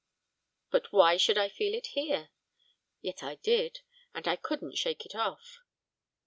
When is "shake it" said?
4.79-5.13